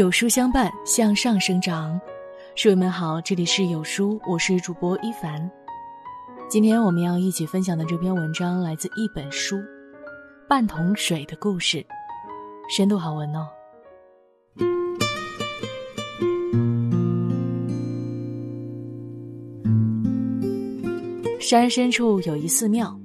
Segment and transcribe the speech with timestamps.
[0.00, 2.00] 有书相伴，向上生长。
[2.56, 5.50] 书友们好，这里是有书，我是主播一凡。
[6.48, 9.56] 今天我们要一起分享的这篇文章来自一本书
[10.48, 11.76] 《半桶水的故事》，
[12.74, 13.46] 深度好文哦。
[21.38, 22.98] 山深处有一寺庙，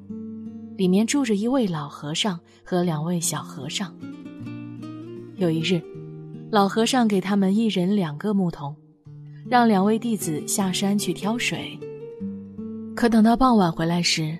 [0.77, 3.93] 里面住着一位老和尚和两位小和尚。
[5.35, 5.81] 有一日，
[6.55, 8.73] 老和尚给他们一人两个木桶，
[9.45, 11.77] 让两位弟子下山去挑水。
[12.95, 14.39] 可等到傍晚回来时，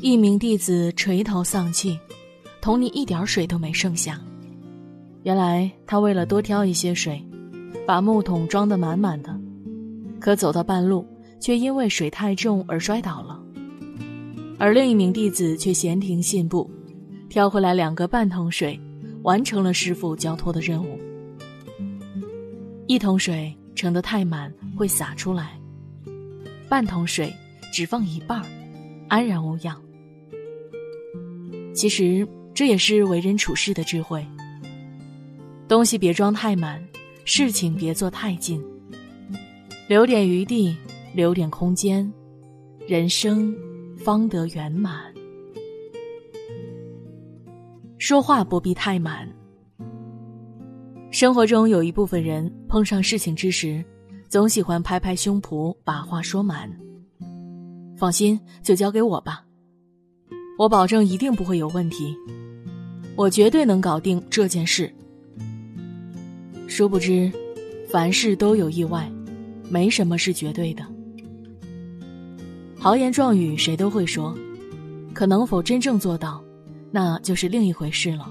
[0.00, 1.98] 一名弟子垂头丧气，
[2.60, 4.20] 桶里一点水都没剩下。
[5.24, 7.20] 原来他为了多挑一些水，
[7.84, 9.36] 把木桶装得满满的，
[10.20, 11.04] 可走到半路，
[11.40, 13.42] 却因为水太重而摔倒了。
[14.56, 16.70] 而另一名弟子却闲庭信步，
[17.28, 18.80] 挑回来两个半桶水。
[19.24, 20.96] 完成了师傅交托的任务。
[22.88, 25.60] 一桶水盛得太满会洒出来，
[26.70, 27.30] 半桶水
[27.70, 28.42] 只放一半
[29.08, 29.78] 安然无恙。
[31.74, 34.26] 其实这也是为人处事的智慧。
[35.68, 36.82] 东西别装太满，
[37.26, 38.58] 事情别做太近，
[39.86, 40.74] 留点余地，
[41.12, 42.10] 留点空间，
[42.88, 43.54] 人生
[43.98, 45.12] 方得圆满。
[47.98, 49.30] 说话不必太满。
[51.10, 53.82] 生活中有一部分人碰上事情之时，
[54.28, 56.70] 总喜欢拍拍胸脯把话说满。
[57.96, 59.42] 放心，就交给我吧，
[60.58, 62.14] 我保证一定不会有问题，
[63.16, 64.92] 我绝对能搞定这件事。
[66.68, 67.32] 殊不知，
[67.90, 69.10] 凡事都有意外，
[69.70, 70.84] 没什么是绝对的。
[72.78, 74.36] 豪言壮语谁都会说，
[75.14, 76.44] 可能否真正做到？
[76.90, 78.30] 那就是另一回事了。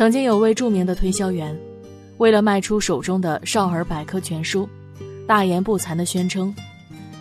[0.00, 1.54] 曾经有位著名的推销员，
[2.16, 4.66] 为了卖出手中的《少儿百科全书》，
[5.26, 6.54] 大言不惭地宣称，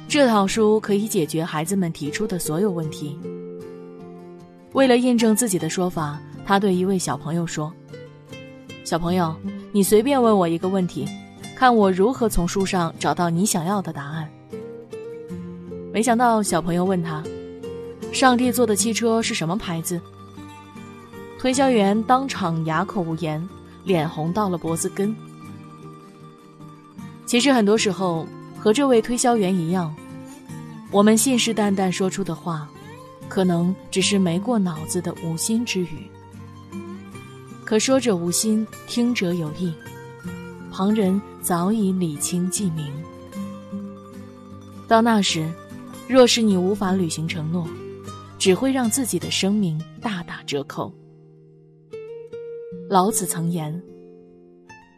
[0.07, 3.19] 这套书可以解决孩子们提出的所有问题。
[4.71, 7.69] 为了印证自己的说法，他对一位小朋友说
[8.85, 9.35] ：“小朋友，
[9.73, 11.05] 你随便问我一个问题，
[11.57, 14.29] 看我如何从书上找到你想要的答案。”
[15.91, 17.21] 没想到，小朋友问他。
[18.13, 19.99] 上帝做的汽车是什么牌子？
[21.39, 23.47] 推销员当场哑口无言，
[23.85, 25.15] 脸红到了脖子根。
[27.25, 28.27] 其实很多时候
[28.59, 29.95] 和这位推销员一样，
[30.91, 32.67] 我们信誓旦旦说出的话，
[33.29, 36.11] 可能只是没过脑子的无心之语。
[37.63, 39.73] 可说者无心，听者有意，
[40.69, 42.91] 旁人早已理清记明。
[44.89, 45.49] 到那时，
[46.05, 47.65] 若是你无法履行承诺，
[48.37, 50.93] 只会让自己的生命大打折扣。
[52.89, 53.79] 老子曾言：“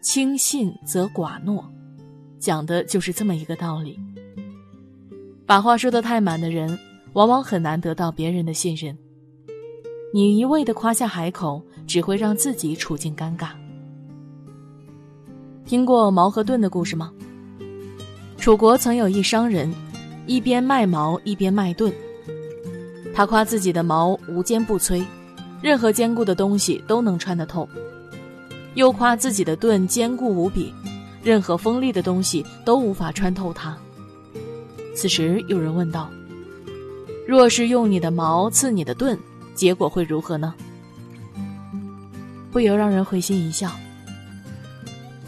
[0.02, 1.69] 轻信则寡诺”，
[2.40, 4.00] 讲的就是这么一个道理。
[5.46, 6.79] 把话说得太满的人，
[7.12, 8.97] 往往很难得到别人的信任。
[10.13, 13.50] 你一味的夸下海口，只会让自己处境尴尬。
[15.66, 17.12] 听过矛和盾的故事吗？
[18.38, 19.69] 楚国曾有一商人，
[20.28, 21.94] 一边卖矛，一边卖盾。
[23.13, 25.03] 他夸自己的矛无坚不摧，
[25.61, 27.67] 任何坚固的东西都能穿得透；
[28.73, 30.73] 又夸自己的盾坚固无比，
[31.23, 33.77] 任何锋利的东西都无法穿透它。
[34.95, 36.09] 此时有人问道
[37.27, 39.17] ：“若是用你的矛刺你的盾，
[39.53, 40.53] 结果会如何呢？”
[42.51, 43.72] 不由让人会心一笑。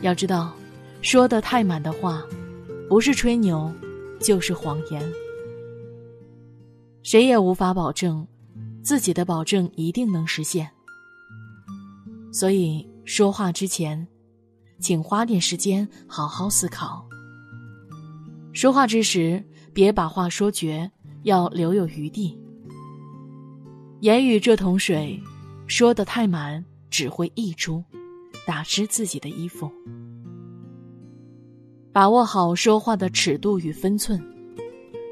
[0.01, 0.51] 要知道，
[1.01, 2.23] 说的太满的话，
[2.89, 3.71] 不是吹牛，
[4.19, 5.01] 就是谎言。
[7.03, 8.27] 谁也无法保证
[8.83, 10.69] 自己的保证一定能实现，
[12.33, 14.05] 所以说话之前，
[14.79, 17.07] 请花点时间好好思考。
[18.51, 19.41] 说话之时，
[19.73, 20.91] 别把话说绝，
[21.23, 22.38] 要留有余地。
[24.01, 25.18] 言语这桶水，
[25.65, 27.81] 说的太满只会溢出，
[28.45, 29.71] 打湿自己的衣服。
[31.94, 34.21] 把握好说话的尺度与分寸，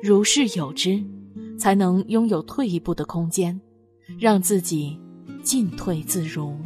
[0.04, 1.02] 如是有之。
[1.62, 3.62] 才能拥有退一步的空间，
[4.18, 5.00] 让自己
[5.44, 6.58] 进退自如。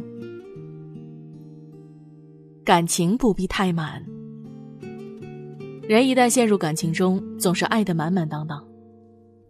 [2.64, 4.02] 感情不必太满，
[5.86, 8.66] 人一旦陷入感情中，总是爱得满满当当，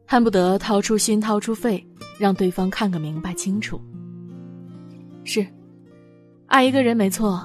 [0.05, 1.87] 恨不得掏出心掏出肺，
[2.19, 3.81] 让对方看个明白清楚。
[5.23, 5.47] 是，
[6.47, 7.41] 爱一个人没错，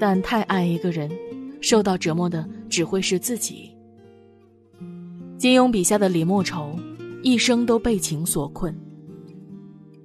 [0.00, 1.08] 但太爱一个人，
[1.60, 3.70] 受到折磨的只会是自己。
[5.38, 6.76] 金庸笔下的李莫愁。
[7.22, 8.74] 一生都被情所困。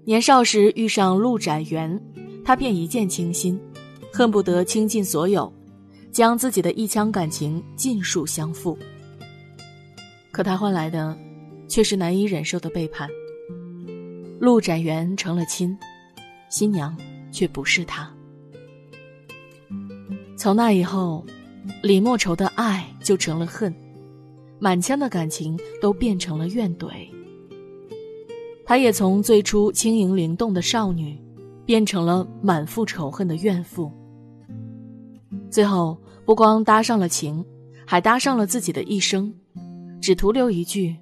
[0.05, 2.01] 年少时遇上陆展元，
[2.43, 3.59] 他便一见倾心，
[4.11, 5.51] 恨不得倾尽所有，
[6.11, 8.77] 将自己的一腔感情尽数相付。
[10.31, 11.17] 可他换来的，
[11.67, 13.07] 却是难以忍受的背叛。
[14.39, 15.77] 陆展元成了亲，
[16.49, 16.97] 新娘
[17.31, 18.11] 却不是他。
[20.35, 21.25] 从那以后，
[21.81, 23.73] 李莫愁的爱就成了恨，
[24.63, 26.89] 满腔的感情都变成了怨怼。
[28.63, 31.19] 她也从最初轻盈灵动的少女，
[31.65, 33.91] 变成了满腹仇恨的怨妇。
[35.51, 37.43] 最后，不光搭上了情，
[37.85, 39.33] 还搭上了自己的一生，
[40.01, 40.95] 只徒留一句：“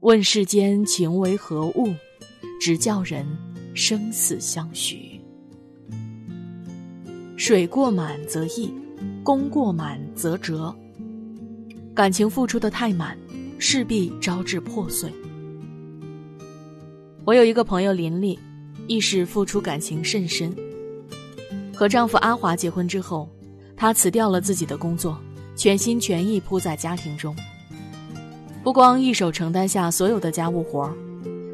[0.00, 1.92] 问世间情为何物，
[2.58, 3.26] 直叫人
[3.74, 5.20] 生死相许。”
[7.36, 8.72] 水过满则溢，
[9.22, 10.74] 功过满则折。
[11.94, 13.16] 感情付出的太满，
[13.58, 15.12] 势必招致破碎。
[17.24, 18.38] 我有一个朋友林丽，
[18.86, 20.54] 亦是付出感情甚深。
[21.74, 23.28] 和丈夫阿华结婚之后，
[23.76, 25.18] 她辞掉了自己的工作，
[25.56, 27.34] 全心全意扑在家庭中。
[28.62, 30.92] 不光一手承担下所有的家务活，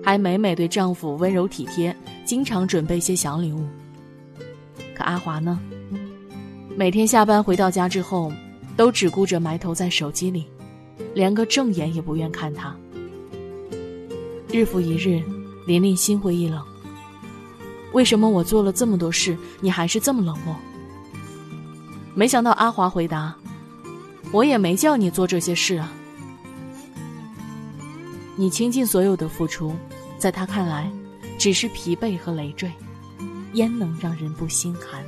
[0.05, 3.65] 还每每对丈夫温柔体贴，经常准备些小礼物。
[4.95, 5.59] 可阿华呢，
[6.77, 8.33] 每天下班回到家之后，
[8.77, 10.47] 都只顾着埋头在手机里，
[11.15, 12.77] 连个正眼也不愿看他。
[14.53, 15.23] 日复一日。
[15.67, 16.65] 琳琳心灰意冷。
[17.93, 20.55] 为什么我做了这么多事，你还是这么冷漠？
[22.15, 23.35] 没想到阿华回答
[24.31, 25.93] ：“我也没叫你做这些事啊。
[28.37, 29.75] 你倾尽所有的付出，
[30.19, 30.89] 在他看来，
[31.37, 32.71] 只是疲惫和累赘，
[33.55, 35.05] 焉能让人不心寒？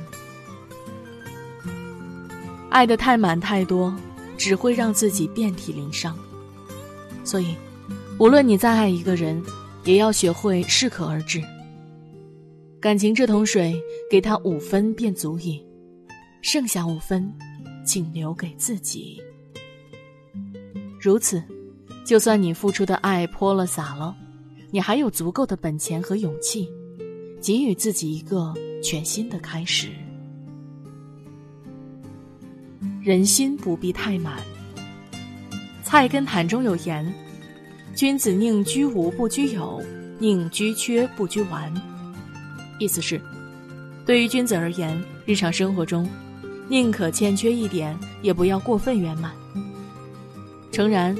[2.69, 3.95] 爱的太满太多，
[4.37, 6.17] 只会让自己遍体鳞伤。
[7.23, 7.55] 所以，
[8.17, 9.41] 无论你再爱一个人。”
[9.85, 11.41] 也要学会适可而止。
[12.81, 13.81] 感情这桶水，
[14.11, 15.65] 给他五分便足矣，
[16.41, 17.33] 剩下五分，
[17.85, 19.19] 请留给自己。
[20.99, 21.41] 如此，
[22.05, 24.15] 就算你付出的爱泼了洒了，
[24.69, 26.69] 你还有足够的本钱和勇气，
[27.41, 29.89] 给予自己一个全新的开始。
[33.09, 34.37] 人心不必太满。
[35.81, 37.11] 菜根谭中有言。
[37.95, 39.83] 君子宁居无不居有，
[40.19, 41.73] 宁居缺不居完。
[42.77, 43.19] 意思是，
[44.05, 44.95] 对于君子而言，
[45.25, 46.07] 日常生活中，
[46.67, 49.31] 宁可欠缺一点，也不要过分圆满。
[50.71, 51.17] 诚然，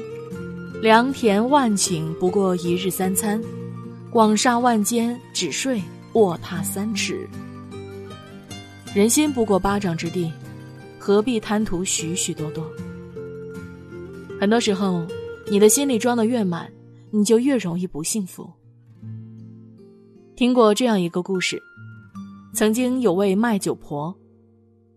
[0.80, 3.42] 良田万顷不过一日三餐，
[4.12, 5.82] 广厦万间只睡
[6.12, 7.28] 卧榻三尺。
[8.94, 10.32] 人心不过巴掌之地，
[11.00, 12.64] 何必贪图许许多多？
[14.38, 15.04] 很多时候。
[15.50, 16.70] 你的心里装的越满，
[17.10, 18.48] 你就越容易不幸福。
[20.36, 21.60] 听过这样一个故事：
[22.54, 24.14] 曾经有位卖酒婆，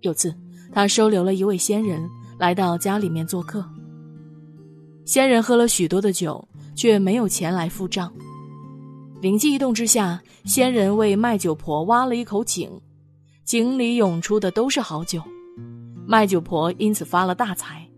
[0.01, 0.31] 有次
[0.71, 2.07] 她收留了一位仙人
[2.37, 3.67] 来到家里面做客。
[5.05, 8.13] 仙人喝了许多的酒，却没有钱来付账。
[9.21, 12.69] 灵机一动之下，仙人为卖酒婆挖了一口井，
[13.43, 15.19] 井里涌出的都是好酒，
[16.13, 17.89] 卖酒婆因此发了大财。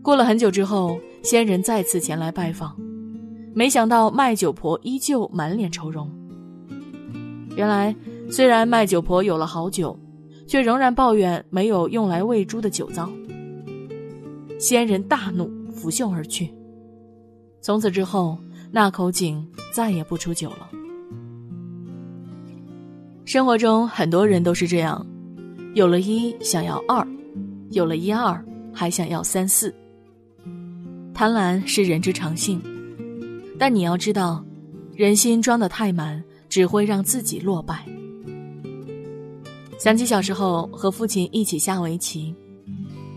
[0.00, 2.74] 过了很久之后，仙人再次前来拜访，
[3.54, 6.10] 没想到卖酒婆依旧满脸愁容。
[7.58, 7.94] 原来，
[8.30, 9.94] 虽然卖酒婆有了好酒，
[10.46, 13.06] 却仍然抱怨没有用来喂猪的酒糟。
[14.58, 16.50] 仙人大怒，拂袖而去。
[17.60, 18.38] 从此之后，
[18.70, 20.70] 那口井再也不出酒了。
[23.26, 25.06] 生活中很多人都是这样，
[25.74, 27.06] 有了一想要二，
[27.70, 29.74] 有了一二还想要三四。
[31.14, 32.60] 贪婪是人之常性，
[33.58, 34.44] 但你要知道，
[34.94, 37.86] 人心装得太满，只会让自己落败。
[39.78, 42.34] 想起小时候和父亲一起下围棋，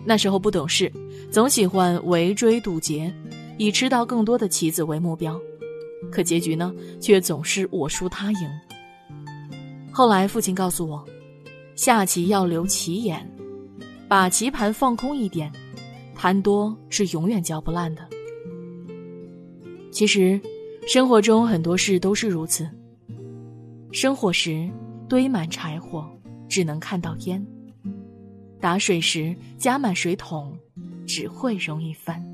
[0.06, 0.90] 那时候不懂事，
[1.30, 3.14] 总喜欢围追堵截，
[3.58, 5.38] 以吃到更多的棋子为目标，
[6.10, 8.50] 可结局呢，却总是我输他赢。
[9.92, 11.06] 后来父亲告诉我，
[11.76, 13.30] 下棋要留棋眼，
[14.08, 15.52] 把棋盘放空一点。
[16.16, 18.08] 贪多是永远嚼不烂的。
[19.92, 20.40] 其实，
[20.88, 22.68] 生活中很多事都是如此。
[23.92, 24.70] 生火时
[25.10, 26.10] 堆满柴火，
[26.48, 27.46] 只能看到烟；
[28.62, 30.58] 打水时加满水桶，
[31.06, 32.26] 只会容易翻。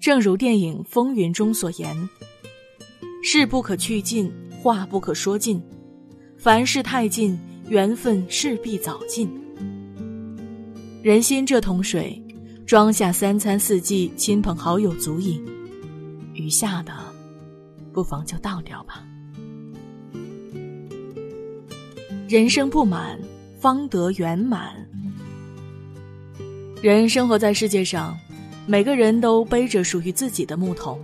[0.00, 2.08] 正如电影《风云》中所言
[3.22, 5.60] ：“事不可去尽，话不可说尽。
[6.38, 7.36] 凡事太近，
[7.68, 9.30] 缘分势必早尽。
[11.02, 12.20] 人心这桶水。”
[12.68, 15.42] 装下三餐四季，亲朋好友足矣，
[16.34, 16.92] 余下的，
[17.94, 19.02] 不妨就倒掉吧。
[22.28, 23.18] 人生不满，
[23.58, 24.86] 方得圆满。
[26.82, 28.14] 人生活在世界上，
[28.66, 31.02] 每个人都背着属于自己的木桶。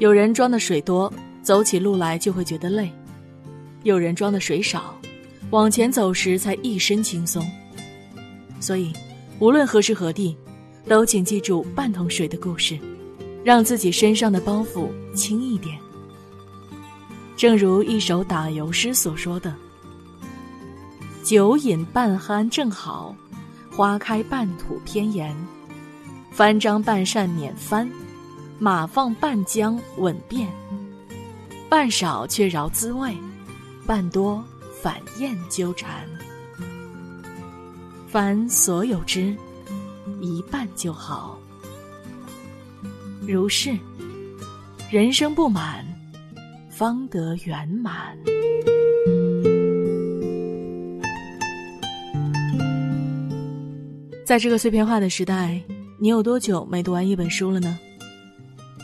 [0.00, 2.88] 有人装的水多，走起路来就会觉得累；
[3.84, 5.00] 有人装的水少，
[5.52, 7.46] 往前走时才一身轻松。
[8.58, 8.90] 所以，
[9.38, 10.34] 无论何时何地，
[10.88, 12.78] 都请记住半桶水的故事，
[13.44, 15.78] 让自己身上的包袱轻一点。
[17.36, 19.54] 正如一首打油诗所说的。
[21.22, 23.14] 酒饮半酣正好，
[23.70, 25.36] 花开半吐偏严。
[26.30, 27.86] 翻张半扇免翻，
[28.58, 30.48] 马放半浆稳便。
[31.68, 33.14] 半少却饶滋味，
[33.86, 34.42] 半多
[34.82, 36.08] 反厌纠缠。
[38.08, 39.32] 凡所有之，
[40.20, 41.38] 一半就好。
[43.28, 43.78] 如是，
[44.90, 45.86] 人生不满，
[46.68, 48.18] 方得圆满。
[54.26, 55.62] 在这个碎片化的时代，
[56.00, 57.78] 你有多久没读完一本书了呢？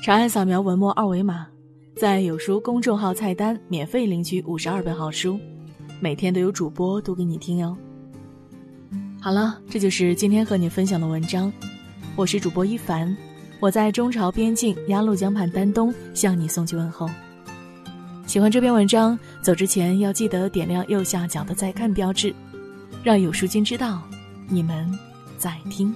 [0.00, 1.48] 长按扫描文末二维码，
[1.96, 5.40] 在有书公众号菜单免费领取五十二本好书，
[6.00, 7.76] 每天都有主播读给你听哟。
[9.20, 11.52] 好了，这就是今天和你分享的文章。
[12.14, 13.16] 我是主播一凡，
[13.60, 17.08] 我在中朝边境鸭绿江畔丹东向你送去问候。
[18.26, 22.34] 喜欢这篇文章，走之前要记得点亮右下角的再看标志，
[23.02, 24.02] 让有书君知道
[24.48, 24.98] 你们。
[25.38, 25.94] 在听。